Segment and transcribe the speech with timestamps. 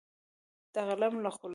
[0.73, 1.49] د قلم له خولې